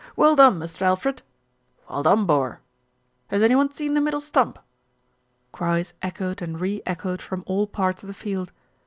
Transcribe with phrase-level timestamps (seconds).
[0.15, 1.21] "Well done, Mist' Alfred."
[1.87, 2.61] "Well done, bor."
[3.27, 4.57] "Has any one seen the middle stump?"
[5.51, 8.51] Cries echoed and re echoed from all parts of the field.